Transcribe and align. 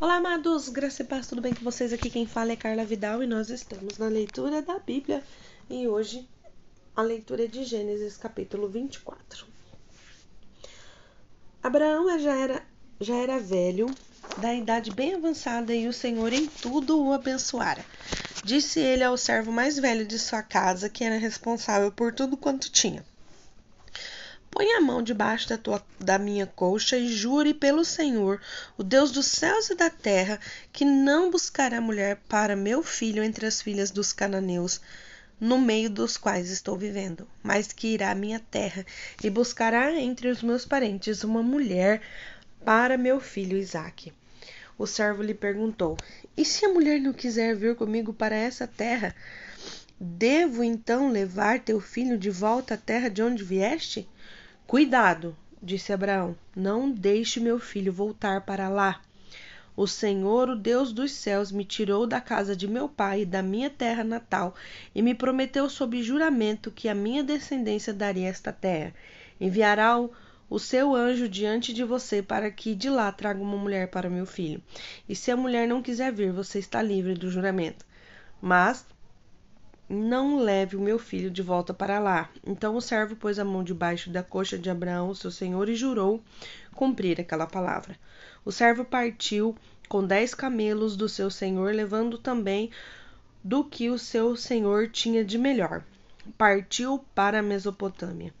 Olá, 0.00 0.16
amados, 0.16 0.70
graça 0.70 1.02
e 1.02 1.04
paz, 1.04 1.26
tudo 1.26 1.42
bem 1.42 1.52
com 1.52 1.62
vocês? 1.62 1.92
Aqui 1.92 2.08
quem 2.08 2.26
fala 2.26 2.52
é 2.52 2.56
Carla 2.56 2.86
Vidal 2.86 3.22
e 3.22 3.26
nós 3.26 3.50
estamos 3.50 3.98
na 3.98 4.08
leitura 4.08 4.62
da 4.62 4.78
Bíblia 4.78 5.22
e 5.68 5.86
hoje 5.86 6.26
a 6.96 7.02
leitura 7.02 7.44
é 7.44 7.46
de 7.46 7.64
Gênesis 7.64 8.16
capítulo 8.16 8.66
24. 8.66 9.46
Abraão 11.62 12.18
já 12.18 12.34
era, 12.34 12.62
já 12.98 13.14
era 13.14 13.38
velho, 13.38 13.94
da 14.38 14.54
idade 14.54 14.90
bem 14.90 15.16
avançada, 15.16 15.74
e 15.74 15.86
o 15.86 15.92
Senhor 15.92 16.32
em 16.32 16.46
tudo 16.46 16.98
o 16.98 17.12
abençoara. 17.12 17.84
Disse 18.42 18.80
ele 18.80 19.04
ao 19.04 19.18
servo 19.18 19.52
mais 19.52 19.78
velho 19.78 20.06
de 20.06 20.18
sua 20.18 20.42
casa, 20.42 20.88
que 20.88 21.04
era 21.04 21.18
responsável 21.18 21.92
por 21.92 22.14
tudo 22.14 22.38
quanto 22.38 22.72
tinha. 22.72 23.04
Põe 24.50 24.72
a 24.72 24.80
mão 24.80 25.02
debaixo 25.02 25.48
da, 25.48 25.56
tua, 25.56 25.80
da 25.98 26.18
minha 26.18 26.44
coxa 26.44 26.96
e 26.96 27.08
jure 27.08 27.54
pelo 27.54 27.84
Senhor, 27.84 28.40
o 28.76 28.82
Deus 28.82 29.12
dos 29.12 29.26
céus 29.26 29.70
e 29.70 29.76
da 29.76 29.88
terra, 29.88 30.40
que 30.72 30.84
não 30.84 31.30
buscará 31.30 31.80
mulher 31.80 32.16
para 32.28 32.56
meu 32.56 32.82
filho 32.82 33.22
entre 33.22 33.46
as 33.46 33.62
filhas 33.62 33.92
dos 33.92 34.12
cananeus, 34.12 34.80
no 35.40 35.56
meio 35.56 35.88
dos 35.88 36.16
quais 36.16 36.50
estou 36.50 36.76
vivendo, 36.76 37.26
mas 37.42 37.72
que 37.72 37.94
irá 37.94 38.10
à 38.10 38.14
minha 38.14 38.40
terra 38.40 38.84
e 39.22 39.30
buscará 39.30 39.92
entre 39.92 40.28
os 40.28 40.42
meus 40.42 40.66
parentes 40.66 41.22
uma 41.22 41.42
mulher 41.42 42.02
para 42.64 42.98
meu 42.98 43.20
filho 43.20 43.56
Isaque. 43.56 44.12
O 44.76 44.86
servo 44.86 45.22
lhe 45.22 45.34
perguntou: 45.34 45.96
E 46.36 46.44
se 46.44 46.66
a 46.66 46.68
mulher 46.68 47.00
não 47.00 47.12
quiser 47.12 47.54
vir 47.54 47.76
comigo 47.76 48.12
para 48.12 48.34
essa 48.34 48.66
terra? 48.66 49.14
Devo 49.98 50.64
então 50.64 51.10
levar 51.10 51.60
teu 51.60 51.80
filho 51.80 52.16
de 52.16 52.30
volta 52.30 52.74
à 52.74 52.76
terra 52.76 53.08
de 53.08 53.22
onde 53.22 53.44
vieste? 53.44 54.08
Cuidado, 54.70 55.36
disse 55.60 55.92
Abraão, 55.92 56.36
não 56.54 56.88
deixe 56.88 57.40
meu 57.40 57.58
filho 57.58 57.92
voltar 57.92 58.42
para 58.42 58.68
lá. 58.68 59.00
O 59.76 59.84
Senhor, 59.84 60.48
o 60.48 60.54
Deus 60.54 60.92
dos 60.92 61.10
céus, 61.10 61.50
me 61.50 61.64
tirou 61.64 62.06
da 62.06 62.20
casa 62.20 62.54
de 62.54 62.68
meu 62.68 62.88
pai 62.88 63.22
e 63.22 63.26
da 63.26 63.42
minha 63.42 63.68
terra 63.68 64.04
natal 64.04 64.54
e 64.94 65.02
me 65.02 65.12
prometeu 65.12 65.68
sob 65.68 66.00
juramento 66.04 66.70
que 66.70 66.88
a 66.88 66.94
minha 66.94 67.24
descendência 67.24 67.92
daria 67.92 68.28
esta 68.28 68.52
terra. 68.52 68.94
Enviará 69.40 69.98
o, 69.98 70.12
o 70.48 70.56
seu 70.60 70.94
anjo 70.94 71.28
diante 71.28 71.74
de 71.74 71.82
você 71.82 72.22
para 72.22 72.48
que 72.48 72.72
de 72.72 72.88
lá 72.88 73.10
traga 73.10 73.42
uma 73.42 73.56
mulher 73.56 73.88
para 73.88 74.08
meu 74.08 74.24
filho. 74.24 74.62
E 75.08 75.16
se 75.16 75.32
a 75.32 75.36
mulher 75.36 75.66
não 75.66 75.82
quiser 75.82 76.12
vir, 76.12 76.30
você 76.30 76.60
está 76.60 76.80
livre 76.80 77.14
do 77.14 77.28
juramento. 77.28 77.84
Mas 78.40 78.86
não 79.92 80.38
leve 80.38 80.76
o 80.76 80.80
meu 80.80 81.00
filho 81.00 81.28
de 81.28 81.42
volta 81.42 81.74
para 81.74 81.98
lá. 81.98 82.30
Então 82.46 82.76
o 82.76 82.80
servo 82.80 83.16
pôs 83.16 83.40
a 83.40 83.44
mão 83.44 83.64
debaixo 83.64 84.08
da 84.08 84.22
coxa 84.22 84.56
de 84.56 84.70
Abraão, 84.70 85.12
seu 85.12 85.32
senhor, 85.32 85.68
e 85.68 85.74
jurou 85.74 86.22
cumprir 86.76 87.20
aquela 87.20 87.46
palavra. 87.46 87.98
O 88.44 88.52
servo 88.52 88.84
partiu 88.84 89.56
com 89.88 90.06
dez 90.06 90.32
camelos 90.32 90.96
do 90.96 91.08
seu 91.08 91.28
senhor, 91.28 91.74
levando 91.74 92.16
também 92.16 92.70
do 93.42 93.64
que 93.64 93.90
o 93.90 93.98
seu 93.98 94.36
senhor 94.36 94.88
tinha 94.88 95.24
de 95.24 95.36
melhor. 95.36 95.82
Partiu 96.38 97.04
para 97.12 97.40
a 97.40 97.42
Mesopotâmia, 97.42 98.32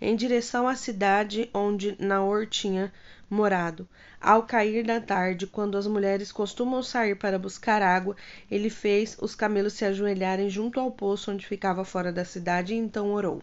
em 0.00 0.16
direção 0.16 0.66
à 0.66 0.74
cidade 0.74 1.48
onde 1.54 1.96
Naor 2.00 2.46
tinha 2.46 2.92
morado. 3.28 3.88
Ao 4.20 4.42
cair 4.42 4.84
da 4.84 5.00
tarde, 5.00 5.46
quando 5.46 5.76
as 5.76 5.86
mulheres 5.86 6.32
costumam 6.32 6.82
sair 6.82 7.14
para 7.14 7.38
buscar 7.38 7.82
água, 7.82 8.16
ele 8.50 8.70
fez 8.70 9.16
os 9.20 9.34
camelos 9.34 9.74
se 9.74 9.84
ajoelharem 9.84 10.48
junto 10.48 10.80
ao 10.80 10.90
poço 10.90 11.30
onde 11.30 11.46
ficava 11.46 11.84
fora 11.84 12.12
da 12.12 12.24
cidade 12.24 12.74
e 12.74 12.76
então 12.76 13.12
orou. 13.12 13.42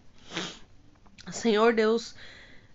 Senhor 1.32 1.74
Deus, 1.74 2.16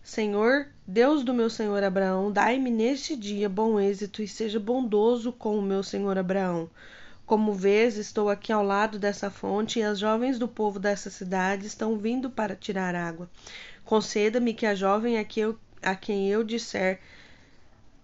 Senhor, 0.03 0.69
Deus 0.87 1.23
do 1.23 1.35
meu 1.35 1.51
senhor 1.51 1.83
Abraão, 1.83 2.33
dai-me 2.33 2.71
neste 2.71 3.15
dia 3.15 3.47
bom 3.47 3.79
êxito 3.79 4.23
e 4.23 4.27
seja 4.27 4.59
bondoso 4.59 5.31
com 5.31 5.59
o 5.59 5.63
meu 5.63 5.83
senhor 5.83 6.17
Abraão. 6.17 6.71
Como 7.27 7.53
vês, 7.53 7.99
estou 7.99 8.31
aqui 8.31 8.51
ao 8.51 8.65
lado 8.65 8.99
dessa 8.99 9.29
fonte 9.29 9.79
e 9.79 9.83
as 9.83 9.99
jovens 9.99 10.39
do 10.39 10.49
povo 10.49 10.79
dessa 10.79 11.11
cidade 11.11 11.67
estão 11.67 11.99
vindo 11.99 12.31
para 12.31 12.57
tirar 12.57 12.95
água. 12.95 13.29
Conceda-me 13.85 14.55
que 14.55 14.65
a 14.65 14.75
jovem 14.75 15.19
a 15.19 15.25
que 15.25 15.41
eu 15.41 15.59
a 15.83 15.95
quem 15.95 16.29
eu 16.29 16.43
disser 16.45 17.01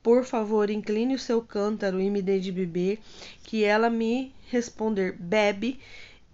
por 0.05 0.23
favor, 0.23 0.69
incline 0.69 1.15
o 1.15 1.19
seu 1.19 1.41
cântaro 1.41 1.99
e 1.99 2.11
me 2.11 2.21
dê 2.21 2.39
de 2.39 2.53
beber, 2.53 2.99
que 3.43 3.65
ela 3.65 3.89
me 3.89 4.35
responder, 4.51 5.17
bebe, 5.19 5.81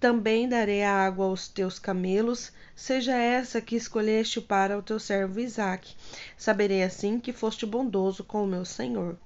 também 0.01 0.49
darei 0.49 0.83
a 0.83 0.93
água 0.93 1.27
aos 1.27 1.47
teus 1.47 1.79
camelos, 1.79 2.53
seja 2.75 3.17
essa 3.17 3.61
que 3.61 3.77
escolheste 3.77 4.41
para 4.41 4.77
o 4.77 4.83
teu 4.83 4.99
servo 4.99 5.39
Isaque. 5.39 5.95
Saberei 6.37 6.83
assim 6.83 7.21
que 7.21 7.33
foste 7.33 7.65
bondoso 7.65 8.25
com 8.25 8.43
o 8.43 8.47
meu 8.47 8.65
senhor. 8.65 9.17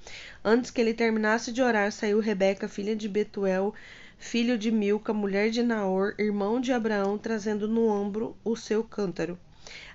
Antes 0.44 0.70
que 0.70 0.78
ele 0.78 0.92
terminasse 0.92 1.50
de 1.50 1.62
orar, 1.62 1.90
saiu 1.90 2.20
Rebeca, 2.20 2.68
filha 2.68 2.94
de 2.94 3.08
Betuel, 3.08 3.72
filho 4.18 4.58
de 4.58 4.70
Milca, 4.70 5.14
mulher 5.14 5.48
de 5.48 5.62
Naor, 5.62 6.14
irmão 6.18 6.60
de 6.60 6.70
Abraão, 6.70 7.16
trazendo 7.16 7.66
no 7.66 7.86
ombro 7.86 8.36
o 8.44 8.54
seu 8.56 8.84
cântaro. 8.84 9.38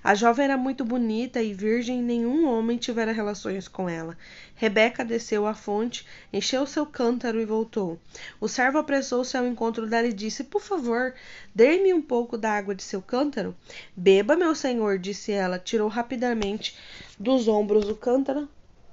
A 0.02 0.14
jovem 0.14 0.46
era 0.46 0.56
muito 0.56 0.84
bonita 0.84 1.42
e 1.42 1.52
virgem, 1.52 2.02
nenhum 2.02 2.48
homem 2.48 2.78
tivera 2.78 3.12
relações 3.12 3.68
com 3.68 3.88
ela. 3.88 4.16
Rebeca 4.54 5.04
desceu 5.04 5.46
à 5.46 5.54
fonte, 5.54 6.06
encheu 6.32 6.66
seu 6.66 6.86
cântaro 6.86 7.40
e 7.40 7.44
voltou. 7.44 7.98
O 8.40 8.48
servo 8.48 8.78
apressou-se 8.78 9.36
ao 9.36 9.46
encontro 9.46 9.86
dela 9.86 10.08
e 10.08 10.12
disse: 10.12 10.44
Por 10.44 10.62
favor, 10.62 11.14
dê-me 11.54 11.92
um 11.92 12.00
pouco 12.00 12.38
da 12.38 12.50
água 12.52 12.74
de 12.74 12.82
seu 12.82 13.02
cântaro. 13.02 13.54
Beba, 13.94 14.36
meu 14.36 14.54
senhor, 14.54 14.98
disse 14.98 15.32
ela. 15.32 15.58
Tirou 15.58 15.88
rapidamente 15.88 16.76
dos 17.18 17.46
ombros 17.46 17.88
o 17.88 17.94
cântaro 17.94 18.48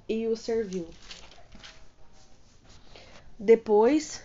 e 0.09 0.27
o 0.27 0.35
serviu. 0.35 0.87
Depois 3.39 4.21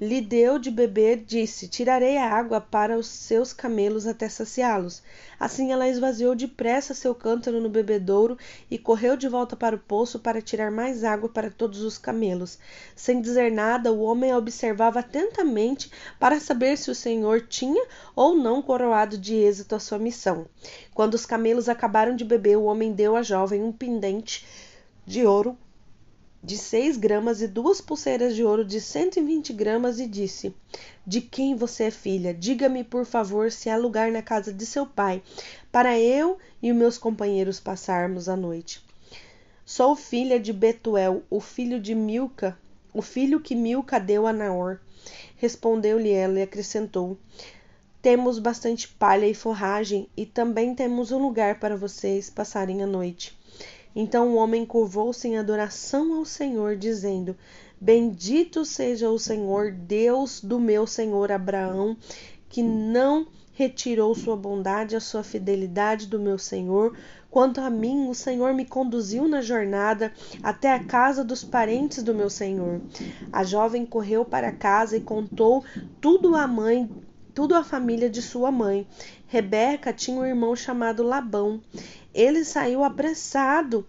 lhe 0.00 0.20
deu 0.20 0.60
de 0.60 0.70
beber, 0.70 1.24
disse: 1.24 1.66
Tirarei 1.66 2.16
a 2.16 2.30
água 2.30 2.60
para 2.60 2.96
os 2.96 3.08
seus 3.08 3.52
camelos 3.52 4.06
até 4.06 4.28
saciá-los. 4.28 5.02
Assim 5.40 5.72
ela 5.72 5.88
esvaziou 5.88 6.36
depressa 6.36 6.94
seu 6.94 7.14
cântaro 7.14 7.60
no 7.60 7.68
bebedouro 7.68 8.38
e 8.70 8.78
correu 8.78 9.16
de 9.16 9.28
volta 9.28 9.56
para 9.56 9.74
o 9.74 9.78
poço 9.78 10.20
para 10.20 10.40
tirar 10.40 10.70
mais 10.70 11.02
água 11.02 11.28
para 11.28 11.50
todos 11.50 11.82
os 11.82 11.98
camelos. 11.98 12.58
Sem 12.94 13.20
dizer 13.20 13.50
nada, 13.50 13.92
o 13.92 14.02
homem 14.02 14.30
a 14.30 14.38
observava 14.38 15.00
atentamente 15.00 15.90
para 16.20 16.38
saber 16.38 16.78
se 16.78 16.90
o 16.90 16.94
senhor 16.94 17.40
tinha 17.40 17.84
ou 18.14 18.36
não 18.36 18.62
coroado 18.62 19.18
de 19.18 19.34
êxito 19.34 19.74
a 19.74 19.80
sua 19.80 19.98
missão. 19.98 20.46
Quando 20.94 21.14
os 21.14 21.26
camelos 21.26 21.68
acabaram 21.68 22.14
de 22.14 22.24
beber, 22.24 22.56
o 22.56 22.64
homem 22.64 22.92
deu 22.92 23.16
à 23.16 23.22
jovem 23.22 23.62
um 23.62 23.72
pendente 23.72 24.46
de 25.04 25.26
ouro 25.26 25.56
de 26.42 26.56
seis 26.56 26.96
gramas 26.96 27.42
e 27.42 27.48
duas 27.48 27.80
pulseiras 27.80 28.34
de 28.34 28.44
ouro 28.44 28.64
de 28.64 28.80
cento 28.80 29.18
e 29.18 29.22
vinte 29.22 29.52
gramas 29.52 29.98
e 29.98 30.06
disse: 30.06 30.54
De 31.06 31.20
quem 31.20 31.56
você 31.56 31.84
é 31.84 31.90
filha? 31.90 32.32
Diga-me, 32.32 32.84
por 32.84 33.04
favor, 33.04 33.50
se 33.50 33.68
há 33.68 33.76
lugar 33.76 34.12
na 34.12 34.22
casa 34.22 34.52
de 34.52 34.64
seu 34.64 34.86
pai, 34.86 35.22
para 35.72 35.98
eu 35.98 36.38
e 36.62 36.72
meus 36.72 36.96
companheiros 36.96 37.58
passarmos 37.58 38.28
a 38.28 38.36
noite. 38.36 38.82
Sou 39.66 39.94
filha 39.96 40.38
de 40.38 40.52
Betuel, 40.52 41.22
o 41.28 41.40
filho 41.40 41.80
de 41.80 41.94
Milca, 41.94 42.56
o 42.94 43.02
filho 43.02 43.40
que 43.40 43.54
Milca 43.54 43.98
deu 43.98 44.26
a 44.26 44.32
Naor. 44.32 44.80
Respondeu-lhe 45.36 46.10
ela 46.10 46.38
e 46.38 46.42
acrescentou: 46.42 47.18
Temos 48.00 48.38
bastante 48.38 48.88
palha 48.88 49.26
e 49.26 49.34
forragem, 49.34 50.08
e 50.16 50.24
também 50.24 50.74
temos 50.74 51.10
um 51.10 51.18
lugar 51.18 51.58
para 51.58 51.76
vocês 51.76 52.30
passarem 52.30 52.82
a 52.82 52.86
noite. 52.86 53.36
Então 54.00 54.28
o 54.28 54.36
homem 54.36 54.64
curvou-se 54.64 55.26
em 55.26 55.38
adoração 55.38 56.14
ao 56.14 56.24
Senhor, 56.24 56.76
dizendo: 56.76 57.36
Bendito 57.80 58.64
seja 58.64 59.10
o 59.10 59.18
Senhor, 59.18 59.72
Deus 59.72 60.40
do 60.40 60.60
meu 60.60 60.86
senhor 60.86 61.32
Abraão, 61.32 61.96
que 62.48 62.62
não 62.62 63.26
retirou 63.52 64.14
sua 64.14 64.36
bondade, 64.36 64.94
a 64.94 65.00
sua 65.00 65.24
fidelidade 65.24 66.06
do 66.06 66.20
meu 66.20 66.38
senhor. 66.38 66.96
Quanto 67.28 67.60
a 67.60 67.68
mim, 67.68 68.08
o 68.08 68.14
Senhor 68.14 68.54
me 68.54 68.64
conduziu 68.64 69.26
na 69.26 69.42
jornada 69.42 70.12
até 70.44 70.72
a 70.72 70.84
casa 70.84 71.24
dos 71.24 71.42
parentes 71.42 72.00
do 72.00 72.14
meu 72.14 72.30
senhor. 72.30 72.80
A 73.32 73.42
jovem 73.42 73.84
correu 73.84 74.24
para 74.24 74.52
casa 74.52 74.96
e 74.96 75.00
contou 75.00 75.64
tudo 76.00 76.36
à 76.36 76.46
mãe 76.46 76.88
tudo 77.38 77.54
à 77.54 77.62
família 77.62 78.10
de 78.10 78.20
sua 78.20 78.50
mãe. 78.50 78.84
Rebeca 79.28 79.92
tinha 79.92 80.18
um 80.18 80.26
irmão 80.26 80.56
chamado 80.56 81.04
Labão. 81.04 81.62
Ele 82.12 82.44
saiu 82.44 82.82
apressado 82.82 83.86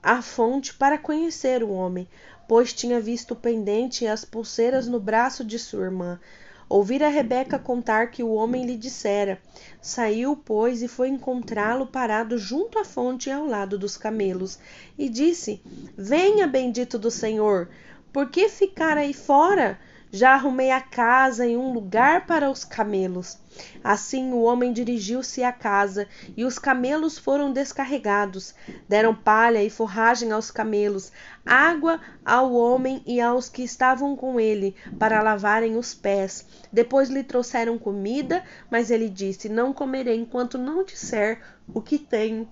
à 0.00 0.22
fonte 0.22 0.72
para 0.74 0.96
conhecer 0.96 1.64
o 1.64 1.72
homem, 1.72 2.06
pois 2.46 2.72
tinha 2.72 3.00
visto 3.00 3.32
o 3.32 3.36
pendente 3.36 4.04
e 4.04 4.06
as 4.06 4.24
pulseiras 4.24 4.86
no 4.86 5.00
braço 5.00 5.44
de 5.44 5.58
sua 5.58 5.86
irmã. 5.86 6.20
Ouvira 6.68 7.08
Rebeca 7.08 7.58
contar 7.58 8.12
que 8.12 8.22
o 8.22 8.32
homem 8.32 8.64
lhe 8.64 8.76
dissera. 8.76 9.42
Saiu, 9.82 10.36
pois, 10.36 10.80
e 10.80 10.86
foi 10.86 11.08
encontrá-lo 11.08 11.84
parado 11.84 12.38
junto 12.38 12.78
à 12.78 12.84
fonte 12.84 13.28
ao 13.28 13.44
lado 13.44 13.76
dos 13.76 13.96
camelos, 13.96 14.56
e 14.96 15.08
disse: 15.08 15.60
Venha, 15.96 16.46
bendito 16.46 16.96
do 16.96 17.10
Senhor, 17.10 17.68
por 18.12 18.30
que 18.30 18.48
ficar 18.48 18.96
aí 18.96 19.12
fora? 19.12 19.80
Já 20.10 20.34
arrumei 20.34 20.70
a 20.70 20.80
casa 20.80 21.46
e 21.46 21.56
um 21.56 21.72
lugar 21.72 22.26
para 22.26 22.50
os 22.50 22.64
camelos. 22.64 23.38
Assim 23.82 24.32
o 24.32 24.42
homem 24.42 24.72
dirigiu-se 24.72 25.42
à 25.42 25.52
casa, 25.52 26.06
e 26.36 26.44
os 26.44 26.58
camelos 26.58 27.18
foram 27.18 27.52
descarregados. 27.52 28.54
Deram 28.88 29.14
palha 29.14 29.62
e 29.62 29.68
forragem 29.68 30.32
aos 30.32 30.50
camelos, 30.50 31.12
água 31.44 32.00
ao 32.24 32.52
homem 32.52 33.02
e 33.06 33.20
aos 33.20 33.48
que 33.48 33.62
estavam 33.62 34.16
com 34.16 34.40
ele, 34.40 34.74
para 34.98 35.22
lavarem 35.22 35.76
os 35.76 35.92
pés. 35.92 36.46
Depois 36.72 37.10
lhe 37.10 37.22
trouxeram 37.22 37.78
comida, 37.78 38.42
mas 38.70 38.90
ele 38.90 39.08
disse: 39.08 39.48
Não 39.48 39.72
comerei 39.72 40.16
enquanto 40.16 40.56
não 40.56 40.84
disser 40.84 41.40
o 41.74 41.82
que 41.82 41.98
tenho 41.98 42.48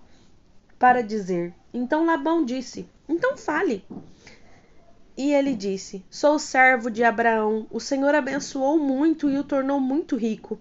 para 0.79 1.02
dizer. 1.02 1.55
Então 1.73 2.05
Labão 2.05 2.44
disse: 2.44 2.88
Então 3.09 3.37
fale. 3.37 3.85
E 5.17 5.33
ele 5.33 5.55
disse: 5.55 6.05
Sou 6.11 6.39
servo 6.39 6.91
de 6.91 7.03
Abraão. 7.03 7.67
O 7.71 7.81
Senhor 7.81 8.15
abençoou 8.15 8.79
muito 8.79 9.31
e 9.31 9.39
o 9.39 9.45
tornou 9.45 9.81
muito 9.81 10.15
rico. 10.15 10.59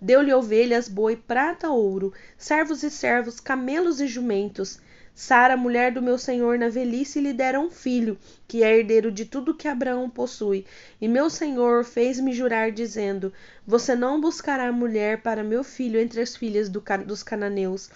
Deu-lhe 0.00 0.32
ovelhas, 0.32 0.88
boi, 0.88 1.14
prata, 1.16 1.68
ouro, 1.68 2.10
servos 2.38 2.82
e 2.82 2.90
servos, 2.90 3.38
camelos 3.38 4.00
e 4.00 4.06
jumentos. 4.06 4.80
Sara, 5.14 5.54
mulher 5.54 5.92
do 5.92 6.00
meu 6.00 6.16
senhor, 6.16 6.58
na 6.58 6.70
velhice 6.70 7.20
lhe 7.20 7.34
dera 7.34 7.60
um 7.60 7.70
filho, 7.70 8.16
que 8.48 8.62
é 8.62 8.78
herdeiro 8.78 9.12
de 9.12 9.26
tudo 9.26 9.54
que 9.54 9.68
Abraão 9.68 10.08
possui. 10.08 10.64
E 10.98 11.06
meu 11.06 11.28
senhor 11.28 11.84
fez-me 11.84 12.32
jurar, 12.32 12.72
dizendo: 12.72 13.30
Você 13.66 13.94
não 13.94 14.18
buscará 14.18 14.72
mulher 14.72 15.20
para 15.20 15.44
meu 15.44 15.62
filho 15.62 16.00
entre 16.00 16.22
as 16.22 16.34
filhas 16.34 16.70
do, 16.70 16.82
dos 17.04 17.22
cananeus, 17.22 17.90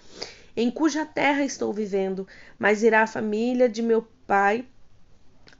em 0.54 0.70
cuja 0.70 1.06
terra 1.06 1.42
estou 1.42 1.72
vivendo, 1.72 2.28
mas 2.58 2.82
irá 2.82 3.04
a 3.04 3.06
família 3.06 3.70
de 3.70 3.80
meu 3.80 4.06
pai 4.26 4.66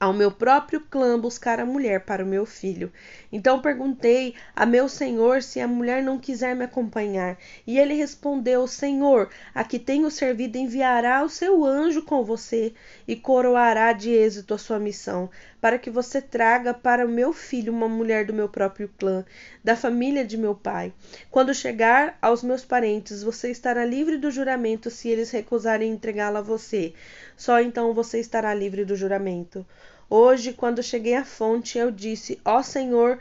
ao 0.05 0.13
meu 0.13 0.31
próprio 0.31 0.83
clã 0.83 1.19
buscar 1.19 1.59
a 1.59 1.65
mulher 1.65 2.05
para 2.05 2.23
o 2.23 2.27
meu 2.27 2.45
filho. 2.45 2.93
Então 3.33 3.63
perguntei 3.63 4.35
a 4.55 4.67
meu 4.67 4.87
senhor 4.87 5.43
se 5.43 5.61
a 5.61 5.67
mulher 5.67 6.03
não 6.03 6.19
quiser 6.19 6.55
me 6.55 6.63
acompanhar. 6.63 7.39
E 7.67 7.79
ele 7.79 7.95
respondeu: 7.95 8.67
Senhor, 8.67 9.31
a 9.55 9.65
que 9.65 9.79
tenho 9.79 10.11
servido 10.11 10.59
enviará 10.59 11.25
o 11.25 11.31
seu 11.31 11.65
anjo 11.65 12.03
com 12.03 12.23
você 12.23 12.75
e 13.09 13.17
coroará 13.17 13.95
de 13.95 14.11
êxito 14.11 14.53
a 14.53 14.59
sua 14.59 14.79
missão, 14.79 15.31
para 15.59 15.79
que 15.79 15.89
você 15.89 16.21
traga 16.21 16.75
para 16.75 17.07
o 17.07 17.09
meu 17.09 17.33
filho 17.33 17.73
uma 17.73 17.89
mulher 17.89 18.27
do 18.27 18.35
meu 18.35 18.51
próprio 18.51 18.91
clã, 18.99 19.25
da 19.65 19.75
família 19.75 20.23
de 20.23 20.37
meu 20.37 20.55
pai. 20.55 20.93
Quando 21.31 21.55
chegar 21.55 22.19
aos 22.21 22.43
meus 22.43 22.63
parentes, 22.63 23.23
você 23.23 23.51
estará 23.51 23.87
livre 23.87 24.19
do 24.19 24.31
juramento 24.31 24.91
se 24.91 25.09
eles 25.09 25.31
recusarem 25.31 25.91
entregá-la 25.91 26.41
a 26.41 26.43
você. 26.43 26.93
Só 27.39 27.59
então 27.59 27.95
você 27.95 28.21
estará 28.21 28.53
livre 28.53 28.85
do 28.85 28.95
juramento. 28.95 29.65
Hoje, 30.09 30.53
quando 30.53 30.83
cheguei 30.83 31.15
à 31.15 31.25
fonte, 31.25 31.79
eu 31.79 31.91
disse: 31.91 32.41
Ó 32.45 32.63
Senhor, 32.63 33.19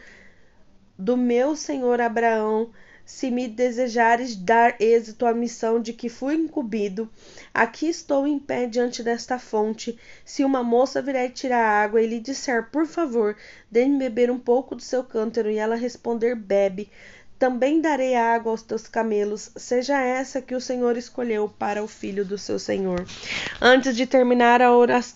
do 0.97 1.18
meu 1.18 1.56
senhor 1.56 2.00
Abraão, 2.00 2.71
se 3.06 3.30
me 3.30 3.47
desejares 3.47 4.35
dar 4.35 4.80
êxito 4.80 5.25
à 5.25 5.33
missão 5.33 5.81
de 5.81 5.91
que 5.91 6.07
fui 6.07 6.35
incumbido, 6.35 7.09
aqui 7.53 7.88
estou 7.88 8.25
em 8.25 8.39
pé 8.39 8.65
diante 8.65 9.03
desta 9.03 9.38
fonte. 9.38 9.97
Se 10.24 10.44
uma 10.44 10.63
moça 10.63 11.01
vier 11.01 11.30
tirar 11.31 11.83
água 11.83 12.01
e 12.01 12.07
lhe 12.07 12.19
disser, 12.19 12.69
por 12.69 12.85
favor, 12.85 13.35
dê-me 13.69 13.97
beber 13.97 14.31
um 14.31 14.39
pouco 14.39 14.75
do 14.75 14.81
seu 14.81 15.03
cântaro, 15.03 15.50
e 15.50 15.57
ela 15.57 15.75
responder, 15.75 16.35
bebe, 16.35 16.89
também 17.38 17.81
darei 17.81 18.15
água 18.15 18.51
aos 18.51 18.62
teus 18.62 18.88
camelos, 18.88 19.51
seja 19.56 20.00
essa 20.00 20.41
que 20.41 20.56
o 20.56 20.62
Senhor 20.62 20.95
escolheu 20.97 21.51
para 21.59 21.83
o 21.83 21.88
filho 21.88 22.24
do 22.24 22.38
seu 22.38 22.57
Senhor. 22.57 23.06
Antes 23.62 23.95
de 23.95 24.06
terminar 24.06 24.62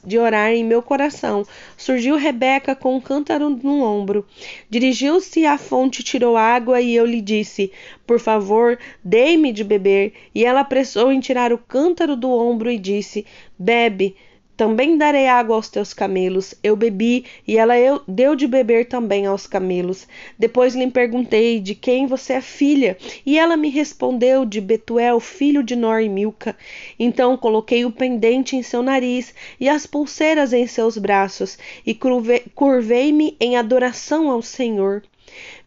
de 0.03 0.17
orar 0.19 0.51
em 0.51 0.63
meu 0.63 0.81
coração, 0.81 1.45
surgiu 1.77 2.15
Rebeca 2.15 2.75
com 2.75 2.95
um 2.95 3.01
cântaro 3.01 3.49
no 3.49 3.81
ombro. 3.81 4.25
Dirigiu-se 4.69 5.45
à 5.45 5.57
fonte, 5.57 6.03
tirou 6.03 6.35
água 6.35 6.81
e 6.81 6.95
eu 6.95 7.05
lhe 7.05 7.21
disse: 7.21 7.71
Por 8.05 8.19
favor, 8.19 8.77
dê-me 9.03 9.53
de 9.53 9.63
beber. 9.63 10.13
E 10.33 10.43
ela 10.43 10.61
apressou 10.61 11.11
em 11.11 11.19
tirar 11.19 11.53
o 11.53 11.57
cântaro 11.57 12.15
do 12.15 12.29
ombro 12.29 12.69
e 12.69 12.77
disse: 12.77 13.25
Bebe. 13.57 14.15
Também 14.57 14.97
darei 14.97 15.27
água 15.27 15.55
aos 15.55 15.69
teus 15.69 15.93
camelos. 15.93 16.55
Eu 16.63 16.75
bebi, 16.75 17.25
e 17.47 17.57
ela 17.57 17.75
deu 18.07 18.35
de 18.35 18.47
beber 18.47 18.87
também 18.87 19.27
aos 19.27 19.45
camelos. 19.45 20.07
Depois 20.37 20.73
lhe 20.73 20.89
perguntei 20.89 21.59
de 21.59 21.75
quem 21.75 22.07
você 22.07 22.33
é 22.33 22.41
filha, 22.41 22.97
e 23.23 23.37
ela 23.37 23.55
me 23.55 23.69
respondeu 23.69 24.43
de 24.43 24.59
Betuel, 24.59 25.19
filho 25.19 25.61
de 25.61 25.75
Nor 25.75 26.01
e 26.01 26.09
Milca. 26.09 26.57
Então 26.97 27.37
coloquei 27.37 27.85
o 27.85 27.91
pendente 27.91 28.55
em 28.55 28.63
seu 28.63 28.81
nariz 28.81 29.31
e 29.59 29.69
as 29.69 29.85
pulseiras 29.85 30.51
em 30.53 30.65
seus 30.65 30.97
braços, 30.97 31.59
e 31.85 31.93
curvei-me 31.93 33.37
em 33.39 33.57
adoração 33.57 34.31
ao 34.31 34.41
Senhor. 34.41 35.03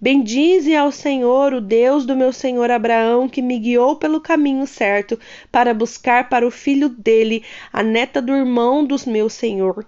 Bendize 0.02 0.74
ao 0.74 0.90
Senhor, 0.90 1.52
o 1.52 1.60
Deus 1.60 2.06
do 2.06 2.16
meu 2.16 2.32
senhor 2.32 2.70
Abraão, 2.70 3.28
que 3.28 3.42
me 3.42 3.58
guiou 3.58 3.96
pelo 3.96 4.18
caminho 4.18 4.66
certo 4.66 5.20
para 5.52 5.74
buscar 5.74 6.30
para 6.30 6.46
o 6.46 6.50
filho 6.50 6.88
dele 6.88 7.44
a 7.70 7.82
neta 7.82 8.22
do 8.22 8.34
irmão 8.34 8.82
do 8.82 8.96
meu 9.06 9.28
senhor. 9.28 9.84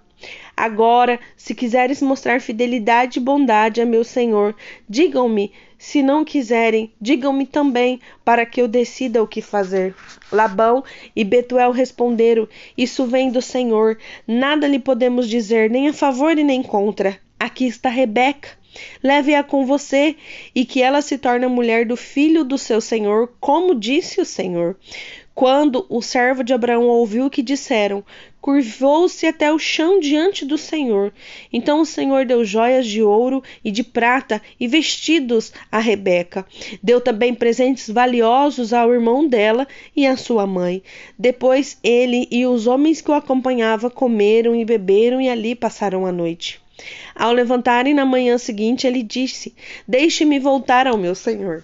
Agora, 0.55 1.19
se 1.35 1.55
quiseres 1.55 1.99
mostrar 1.99 2.39
fidelidade 2.41 3.17
e 3.17 3.23
bondade 3.23 3.81
a 3.81 3.87
meu 3.87 4.03
senhor, 4.03 4.55
digam-me. 4.87 5.51
Se 5.79 6.03
não 6.03 6.23
quiserem, 6.23 6.93
digam-me 7.01 7.47
também, 7.47 7.99
para 8.23 8.45
que 8.45 8.61
eu 8.61 8.67
decida 8.67 9.23
o 9.23 9.27
que 9.27 9.41
fazer. 9.41 9.95
Labão 10.31 10.83
e 11.15 11.23
Betuel 11.23 11.71
responderam: 11.71 12.47
Isso 12.77 13.07
vem 13.07 13.31
do 13.31 13.41
Senhor. 13.41 13.97
Nada 14.27 14.67
lhe 14.67 14.79
podemos 14.79 15.27
dizer, 15.27 15.71
nem 15.71 15.87
a 15.89 15.93
favor 15.93 16.37
e 16.37 16.43
nem 16.43 16.61
contra. 16.61 17.19
Aqui 17.39 17.65
está 17.65 17.89
Rebeca 17.89 18.62
Leve-a 19.03 19.43
com 19.43 19.65
você 19.65 20.15
e 20.53 20.65
que 20.65 20.81
ela 20.81 21.01
se 21.01 21.17
torne 21.17 21.47
mulher 21.47 21.85
do 21.85 21.95
filho 21.95 22.43
do 22.43 22.57
seu 22.57 22.81
senhor, 22.81 23.33
como 23.39 23.75
disse 23.75 24.19
o 24.19 24.25
Senhor. 24.25 24.75
Quando 25.35 25.83
o 25.89 25.99
servo 25.99 26.43
de 26.43 26.53
Abraão 26.53 26.87
ouviu 26.87 27.25
o 27.25 27.29
que 27.29 27.41
disseram, 27.41 28.03
curvou-se 28.39 29.25
até 29.25 29.51
o 29.51 29.57
chão 29.57 29.99
diante 29.99 30.45
do 30.45 30.59
Senhor. 30.59 31.11
Então 31.51 31.81
o 31.81 31.85
Senhor 31.85 32.23
deu 32.23 32.45
joias 32.45 32.85
de 32.85 33.01
ouro 33.01 33.41
e 33.65 33.71
de 33.71 33.83
prata 33.83 34.39
e 34.59 34.67
vestidos 34.67 35.51
a 35.71 35.79
Rebeca. 35.79 36.45
Deu 36.83 37.01
também 37.01 37.33
presentes 37.33 37.89
valiosos 37.89 38.73
ao 38.73 38.93
irmão 38.93 39.27
dela 39.27 39.67
e 39.95 40.05
à 40.05 40.15
sua 40.15 40.45
mãe. 40.45 40.83
Depois 41.17 41.79
ele 41.83 42.27
e 42.29 42.45
os 42.45 42.67
homens 42.67 43.01
que 43.01 43.09
o 43.09 43.15
acompanhavam 43.15 43.89
comeram 43.89 44.55
e 44.55 44.63
beberam 44.63 45.19
e 45.19 45.29
ali 45.29 45.55
passaram 45.55 46.05
a 46.05 46.11
noite. 46.11 46.62
Ao 47.15 47.31
levantarem 47.31 47.93
na 47.93 48.05
manhã 48.05 48.37
seguinte, 48.37 48.87
ele 48.87 49.03
disse: 49.03 49.55
Deixe-me 49.87 50.39
voltar 50.39 50.87
ao 50.87 50.97
meu 50.97 51.13
senhor. 51.13 51.63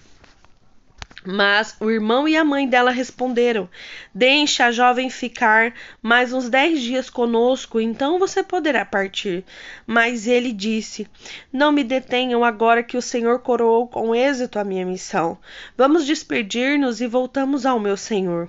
Mas 1.24 1.76
o 1.78 1.90
irmão 1.90 2.26
e 2.26 2.34
a 2.34 2.42
mãe 2.42 2.66
dela 2.66 2.90
responderam: 2.90 3.68
Deixe 4.14 4.62
a 4.62 4.70
jovem 4.70 5.10
ficar 5.10 5.74
mais 6.00 6.32
uns 6.32 6.48
dez 6.48 6.80
dias 6.80 7.10
conosco, 7.10 7.78
então 7.78 8.18
você 8.18 8.42
poderá 8.42 8.86
partir. 8.86 9.44
Mas 9.86 10.26
ele 10.26 10.50
disse: 10.50 11.06
Não 11.52 11.72
me 11.72 11.84
detenham 11.84 12.42
agora 12.42 12.82
que 12.82 12.96
o 12.96 13.02
Senhor 13.02 13.40
coroou 13.40 13.86
com 13.86 14.14
êxito 14.14 14.58
a 14.58 14.64
minha 14.64 14.86
missão. 14.86 15.36
Vamos 15.76 16.06
despedir-nos 16.06 17.02
e 17.02 17.06
voltamos 17.06 17.66
ao 17.66 17.78
meu 17.78 17.98
Senhor. 17.98 18.48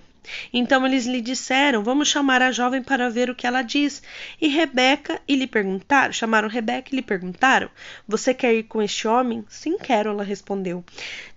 Então 0.54 0.86
eles 0.86 1.06
lhe 1.06 1.22
disseram: 1.22 1.84
Vamos 1.84 2.08
chamar 2.08 2.42
a 2.42 2.52
jovem 2.52 2.82
para 2.82 3.10
ver 3.10 3.30
o 3.30 3.36
que 3.36 3.48
ela 3.48 3.62
diz. 3.62 4.02
E 4.40 4.48
Rebeca 4.48 5.20
e 5.28 5.36
lhe 5.36 5.48
perguntaram, 5.48 6.14
chamaram 6.14 6.48
Rebeca 6.48 6.90
e 6.92 6.96
lhe 6.96 7.02
perguntaram: 7.02 7.70
Você 8.08 8.34
quer 8.34 8.54
ir 8.54 8.64
com 8.64 8.82
este 8.82 9.08
homem? 9.08 9.44
Sim, 9.50 9.78
quero, 9.78 10.12
ela 10.12 10.24
respondeu. 10.24 10.84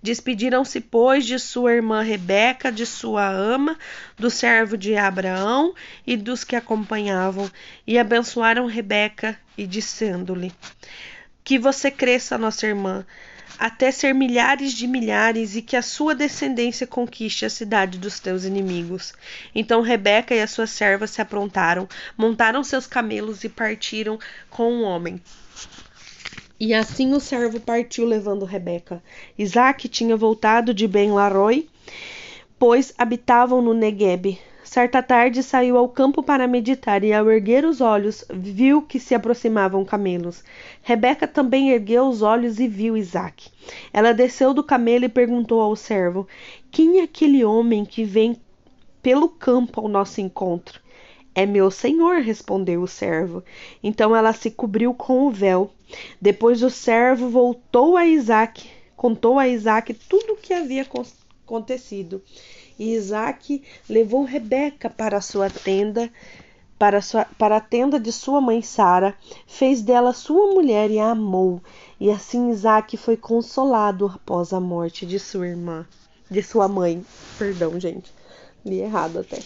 Despediram-se, 0.01 0.79
pois, 0.81 1.25
de 1.25 1.39
sua 1.39 1.73
irmã 1.73 2.01
Rebeca, 2.01 2.71
de 2.71 2.85
sua 2.85 3.27
ama, 3.27 3.77
do 4.17 4.29
servo 4.29 4.77
de 4.77 4.95
Abraão 4.95 5.73
e 6.05 6.15
dos 6.15 6.43
que 6.43 6.55
acompanhavam, 6.55 7.49
e 7.87 7.97
abençoaram 7.97 8.67
Rebeca 8.67 9.37
e 9.57 9.65
dizendo-lhe: 9.65 10.51
Que 11.43 11.57
você 11.57 11.89
cresça, 11.89 12.37
nossa 12.37 12.67
irmã 12.67 13.05
até 13.57 13.91
ser 13.91 14.13
milhares 14.13 14.73
de 14.73 14.87
milhares 14.87 15.55
e 15.55 15.61
que 15.61 15.75
a 15.75 15.81
sua 15.81 16.13
descendência 16.13 16.85
conquiste 16.85 17.45
a 17.45 17.49
cidade 17.49 17.97
dos 17.97 18.19
teus 18.19 18.43
inimigos. 18.43 19.13
Então 19.53 19.81
Rebeca 19.81 20.35
e 20.35 20.41
as 20.41 20.51
suas 20.51 20.69
servas 20.69 21.11
se 21.11 21.21
aprontaram, 21.21 21.87
montaram 22.17 22.63
seus 22.63 22.85
camelos 22.87 23.43
e 23.43 23.49
partiram 23.49 24.19
com 24.49 24.71
o 24.71 24.81
um 24.81 24.83
homem. 24.83 25.21
E 26.59 26.73
assim 26.73 27.13
o 27.13 27.19
servo 27.19 27.59
partiu 27.59 28.05
levando 28.05 28.45
Rebeca. 28.45 29.03
Isaac 29.37 29.89
tinha 29.89 30.15
voltado 30.15 30.73
de 30.73 30.87
Ben-Laroi, 30.87 31.67
pois 32.57 32.93
habitavam 32.97 33.61
no 33.61 33.73
Negueb. 33.73 34.39
Certa 34.65 35.03
tarde 35.03 35.43
saiu 35.43 35.77
ao 35.77 35.87
campo 35.87 36.23
para 36.23 36.47
meditar 36.47 37.03
e, 37.03 37.13
ao 37.13 37.29
erguer 37.29 37.63
os 37.63 37.81
olhos, 37.81 38.25
viu 38.33 38.81
que 38.81 38.99
se 38.99 39.13
aproximavam 39.13 39.85
camelos. 39.85 40.43
Rebeca 40.81 41.27
também 41.27 41.69
ergueu 41.69 42.07
os 42.07 42.23
olhos 42.23 42.59
e 42.59 42.67
viu 42.67 42.97
Isaac. 42.97 43.51
Ela 43.93 44.11
desceu 44.11 44.55
do 44.55 44.63
camelo 44.63 45.05
e 45.05 45.09
perguntou 45.09 45.61
ao 45.61 45.75
servo: 45.75 46.27
Quem 46.71 46.99
é 46.99 47.03
aquele 47.03 47.45
homem 47.45 47.85
que 47.85 48.03
vem 48.03 48.35
pelo 49.03 49.29
campo 49.29 49.81
ao 49.81 49.87
nosso 49.87 50.19
encontro? 50.19 50.81
É 51.35 51.45
meu 51.45 51.69
senhor, 51.69 52.21
respondeu 52.21 52.81
o 52.81 52.87
servo. 52.87 53.43
Então 53.83 54.15
ela 54.15 54.33
se 54.33 54.49
cobriu 54.49 54.95
com 54.95 55.27
o 55.27 55.31
véu. 55.31 55.69
Depois 56.19 56.63
o 56.63 56.71
servo 56.71 57.29
voltou 57.29 57.95
a 57.95 58.07
Isaac, 58.07 58.67
contou 58.97 59.37
a 59.37 59.47
Isaac 59.47 59.93
tudo 59.93 60.33
o 60.33 60.37
que 60.37 60.53
havia 60.53 60.87
acontecido. 61.45 62.23
E 62.77 62.93
Isaac 62.93 63.63
levou 63.89 64.23
Rebeca 64.23 64.89
para 64.89 65.17
a 65.17 65.21
sua 65.21 65.49
tenda, 65.49 66.11
para, 66.77 67.01
sua, 67.01 67.25
para 67.37 67.57
a 67.57 67.61
tenda 67.61 67.99
de 67.99 68.11
sua 68.11 68.41
mãe 68.41 68.61
Sara, 68.61 69.15
fez 69.47 69.81
dela 69.81 70.13
sua 70.13 70.53
mulher 70.53 70.91
e 70.91 70.99
a 70.99 71.11
amou. 71.11 71.61
E 71.99 72.11
assim 72.11 72.49
Isaac 72.49 72.97
foi 72.97 73.15
consolado 73.15 74.07
após 74.07 74.51
a 74.51 74.59
morte 74.59 75.05
de 75.05 75.17
sua 75.19 75.47
irmã, 75.47 75.85
de 76.29 76.43
sua 76.43 76.67
mãe. 76.67 77.05
Perdão, 77.37 77.79
gente. 77.79 78.13
Li 78.65 78.79
errado 78.79 79.19
até. 79.19 79.39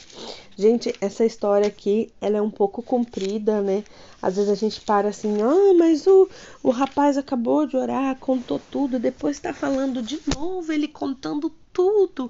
Gente, 0.57 0.95
essa 1.01 1.25
história 1.25 1.67
aqui, 1.67 2.09
ela 2.21 2.37
é 2.37 2.41
um 2.41 2.49
pouco 2.49 2.81
comprida, 2.81 3.61
né? 3.61 3.83
Às 4.21 4.37
vezes 4.37 4.49
a 4.49 4.55
gente 4.55 4.79
para 4.79 5.09
assim, 5.09 5.41
ah, 5.41 5.73
mas 5.77 6.07
o, 6.07 6.29
o 6.63 6.69
rapaz 6.69 7.17
acabou 7.17 7.67
de 7.67 7.75
orar, 7.75 8.15
contou 8.15 8.61
tudo, 8.71 8.97
depois 8.97 9.39
tá 9.39 9.53
falando 9.53 10.01
de 10.01 10.19
novo, 10.33 10.71
ele 10.71 10.87
contando 10.87 11.51
tudo 11.79 12.29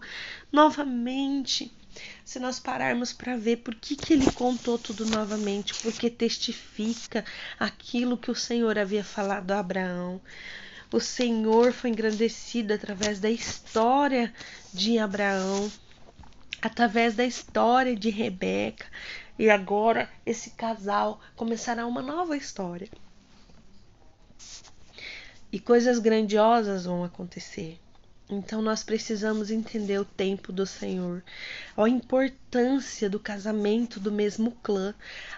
novamente. 0.52 1.74
Se 2.24 2.40
nós 2.40 2.60
pararmos 2.60 3.12
para 3.12 3.36
ver 3.36 3.58
por 3.58 3.74
que, 3.74 3.96
que 3.96 4.14
ele 4.14 4.32
contou 4.32 4.78
tudo 4.78 5.08
novamente, 5.08 5.74
porque 5.82 6.08
testifica 6.08 7.26
aquilo 7.60 8.16
que 8.16 8.30
o 8.30 8.36
Senhor 8.36 8.78
havia 8.78 9.04
falado 9.04 9.50
a 9.50 9.60
Abraão. 9.60 10.22
O 10.94 11.00
Senhor 11.00 11.74
foi 11.74 11.90
engrandecido 11.90 12.76
através 12.76 13.20
da 13.20 13.30
história 13.32 14.32
de 14.72 15.00
Abraão 15.00 15.72
através 16.62 17.16
da 17.16 17.26
história 17.26 17.96
de 17.96 18.12
Rebeca. 18.12 18.86
E 19.40 19.50
agora 19.50 20.08
esse 20.26 20.52
casal 20.52 21.20
começará 21.36 21.88
uma 21.88 22.04
nova 22.04 22.38
história. 22.38 22.90
E 25.52 25.60
coisas 25.60 25.98
grandiosas 25.98 26.86
vão 26.86 27.04
acontecer. 27.04 27.80
Então 28.32 28.62
nós 28.62 28.84
precisamos 28.84 29.50
entender 29.50 29.98
o 30.00 30.06
tempo 30.06 30.52
do 30.52 30.64
Senhor, 30.64 31.24
a 31.76 31.90
importância 31.90 33.10
do 33.10 33.20
casamento 33.20 34.00
do 34.00 34.12
mesmo 34.12 34.52
clã. 34.62 34.94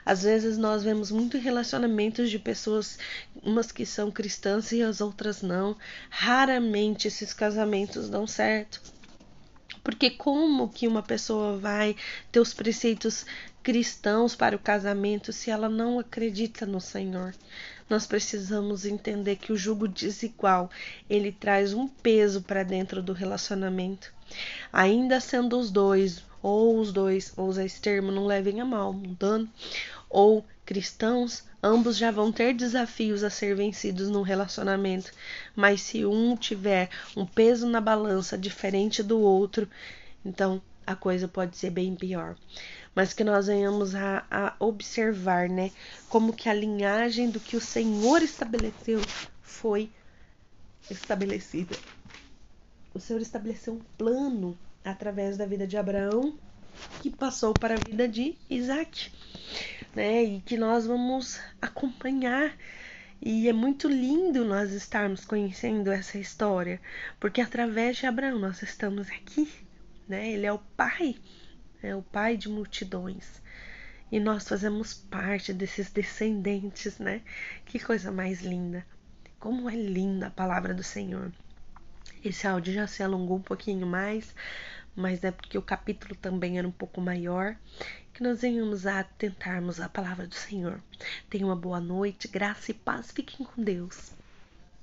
Às 0.05 0.23
vezes 0.23 0.57
nós 0.57 0.83
vemos 0.83 1.09
muito 1.09 1.37
relacionamentos 1.37 2.29
de 2.29 2.37
pessoas, 2.37 2.99
umas 3.41 3.71
que 3.71 3.85
são 3.85 4.11
cristãs 4.11 4.73
e 4.73 4.81
as 4.81 4.99
outras 4.99 5.41
não. 5.41 5.77
Raramente 6.09 7.07
esses 7.07 7.33
casamentos 7.33 8.09
dão 8.09 8.27
certo. 8.27 8.81
Porque 9.81 10.09
como 10.11 10.67
que 10.67 10.85
uma 10.85 11.01
pessoa 11.01 11.57
vai 11.57 11.95
ter 12.29 12.41
os 12.41 12.53
preceitos 12.53 13.25
cristãos 13.63 14.35
para 14.35 14.55
o 14.55 14.59
casamento 14.59 15.31
se 15.31 15.49
ela 15.49 15.69
não 15.69 15.97
acredita 15.97 16.65
no 16.65 16.81
Senhor? 16.81 17.33
Nós 17.91 18.07
precisamos 18.07 18.85
entender 18.85 19.35
que 19.35 19.51
o 19.51 19.57
jugo 19.57 19.85
desigual, 19.85 20.71
ele 21.09 21.29
traz 21.29 21.73
um 21.73 21.89
peso 21.89 22.41
para 22.41 22.63
dentro 22.63 23.03
do 23.03 23.11
relacionamento. 23.11 24.13
Ainda 24.71 25.19
sendo 25.19 25.59
os 25.59 25.69
dois, 25.69 26.23
ou 26.41 26.79
os 26.79 26.93
dois, 26.93 27.33
ou 27.35 27.51
esse 27.59 27.81
termo 27.81 28.09
não 28.09 28.25
levem 28.25 28.61
a 28.61 28.65
mal, 28.65 28.93
mudando, 28.93 29.49
ou 30.09 30.45
cristãos, 30.65 31.43
ambos 31.61 31.97
já 31.97 32.11
vão 32.11 32.31
ter 32.31 32.53
desafios 32.53 33.25
a 33.25 33.29
ser 33.29 33.57
vencidos 33.57 34.07
no 34.07 34.21
relacionamento, 34.21 35.11
mas 35.53 35.81
se 35.81 36.05
um 36.05 36.37
tiver 36.37 36.89
um 37.13 37.25
peso 37.25 37.67
na 37.67 37.81
balança 37.81 38.37
diferente 38.37 39.03
do 39.03 39.19
outro, 39.19 39.67
então 40.23 40.61
a 40.85 40.95
coisa 40.95 41.27
pode 41.27 41.57
ser 41.57 41.69
bem 41.69 41.95
pior. 41.95 42.35
Mas 42.93 43.13
que 43.13 43.23
nós 43.23 43.47
venhamos 43.47 43.95
a, 43.95 44.25
a 44.29 44.55
observar, 44.59 45.49
né, 45.49 45.71
como 46.09 46.33
que 46.33 46.49
a 46.49 46.53
linhagem 46.53 47.29
do 47.29 47.39
que 47.39 47.55
o 47.55 47.61
Senhor 47.61 48.21
estabeleceu 48.21 49.01
foi 49.41 49.89
estabelecida. 50.89 51.75
O 52.93 52.99
Senhor 52.99 53.21
estabeleceu 53.21 53.73
um 53.75 53.81
plano 53.97 54.57
através 54.83 55.37
da 55.37 55.45
vida 55.45 55.65
de 55.65 55.77
Abraão 55.77 56.37
que 57.01 57.09
passou 57.09 57.53
para 57.53 57.75
a 57.75 57.77
vida 57.77 58.07
de 58.07 58.35
Isaac 58.49 59.11
né? 59.95 60.23
E 60.23 60.41
que 60.41 60.57
nós 60.57 60.85
vamos 60.85 61.39
acompanhar. 61.61 62.55
E 63.21 63.47
é 63.47 63.53
muito 63.53 63.87
lindo 63.87 64.43
nós 64.43 64.71
estarmos 64.71 65.23
conhecendo 65.23 65.91
essa 65.91 66.17
história, 66.17 66.81
porque 67.19 67.39
através 67.39 67.97
de 67.97 68.07
Abraão 68.07 68.39
nós 68.39 68.63
estamos 68.63 69.07
aqui, 69.09 69.47
né? 70.11 70.29
Ele 70.29 70.45
é 70.45 70.51
o 70.51 70.59
pai, 70.59 71.15
é 71.81 71.95
o 71.95 72.01
pai 72.01 72.35
de 72.35 72.49
multidões. 72.49 73.41
E 74.11 74.19
nós 74.19 74.45
fazemos 74.45 74.93
parte 74.93 75.53
desses 75.53 75.89
descendentes, 75.89 76.99
né? 76.99 77.21
Que 77.65 77.79
coisa 77.79 78.11
mais 78.11 78.41
linda. 78.41 78.85
Como 79.39 79.69
é 79.69 79.75
linda 79.75 80.27
a 80.27 80.31
palavra 80.31 80.73
do 80.73 80.83
Senhor. 80.83 81.31
Esse 82.23 82.45
áudio 82.45 82.73
já 82.73 82.85
se 82.87 83.01
alongou 83.01 83.37
um 83.37 83.41
pouquinho 83.41 83.87
mais, 83.87 84.35
mas 84.93 85.23
é 85.23 85.31
porque 85.31 85.57
o 85.57 85.61
capítulo 85.61 86.13
também 86.13 86.59
era 86.59 86.67
um 86.67 86.71
pouco 86.71 86.99
maior 86.99 87.55
que 88.13 88.21
nós 88.21 88.41
venhamos 88.41 88.85
a 88.85 89.05
tentarmos 89.05 89.79
a 89.79 89.87
palavra 89.87 90.27
do 90.27 90.35
Senhor. 90.35 90.83
Tenha 91.29 91.45
uma 91.45 91.55
boa 91.55 91.79
noite, 91.79 92.27
graça 92.27 92.71
e 92.71 92.73
paz. 92.73 93.11
Fiquem 93.11 93.45
com 93.45 93.63
Deus. 93.63 94.11